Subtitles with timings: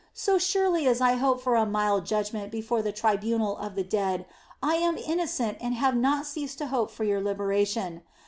[0.15, 4.25] So surely as I hope for a mild judgment before the tribunal of the dead,
[4.59, 8.01] I am innocent and have not ceased to hope for your liberation.